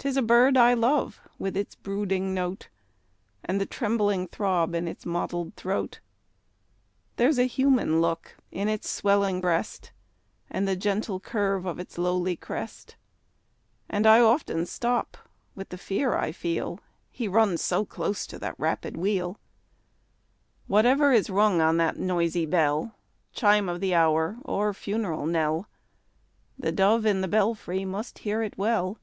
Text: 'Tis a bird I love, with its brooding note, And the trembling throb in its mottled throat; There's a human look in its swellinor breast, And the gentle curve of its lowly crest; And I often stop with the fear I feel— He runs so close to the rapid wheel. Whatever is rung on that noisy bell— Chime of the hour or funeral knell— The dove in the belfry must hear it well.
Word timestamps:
'Tis 0.00 0.16
a 0.16 0.22
bird 0.22 0.56
I 0.56 0.74
love, 0.74 1.20
with 1.40 1.56
its 1.56 1.74
brooding 1.74 2.32
note, 2.32 2.68
And 3.44 3.60
the 3.60 3.66
trembling 3.66 4.28
throb 4.28 4.72
in 4.72 4.86
its 4.86 5.04
mottled 5.04 5.56
throat; 5.56 5.98
There's 7.16 7.36
a 7.36 7.48
human 7.48 8.00
look 8.00 8.36
in 8.52 8.68
its 8.68 8.88
swellinor 8.88 9.40
breast, 9.40 9.90
And 10.48 10.68
the 10.68 10.76
gentle 10.76 11.18
curve 11.18 11.66
of 11.66 11.80
its 11.80 11.98
lowly 11.98 12.36
crest; 12.36 12.94
And 13.88 14.06
I 14.06 14.20
often 14.20 14.66
stop 14.66 15.16
with 15.56 15.70
the 15.70 15.76
fear 15.78 16.14
I 16.14 16.30
feel— 16.30 16.78
He 17.10 17.26
runs 17.26 17.60
so 17.60 17.84
close 17.84 18.24
to 18.28 18.38
the 18.38 18.54
rapid 18.56 18.96
wheel. 18.96 19.40
Whatever 20.68 21.10
is 21.10 21.28
rung 21.28 21.60
on 21.60 21.76
that 21.78 21.96
noisy 21.98 22.46
bell— 22.46 22.94
Chime 23.32 23.68
of 23.68 23.80
the 23.80 23.96
hour 23.96 24.36
or 24.44 24.72
funeral 24.72 25.26
knell— 25.26 25.68
The 26.56 26.70
dove 26.70 27.04
in 27.04 27.20
the 27.20 27.26
belfry 27.26 27.84
must 27.84 28.18
hear 28.18 28.44
it 28.44 28.56
well. 28.56 29.00